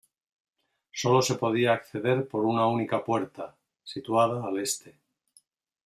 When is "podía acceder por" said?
1.35-2.45